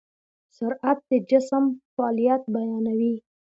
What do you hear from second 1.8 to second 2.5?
فعالیت